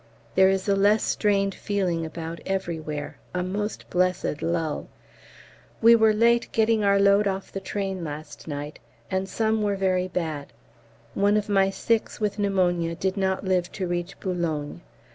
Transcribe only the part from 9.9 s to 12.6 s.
bad. One of my Sikhs with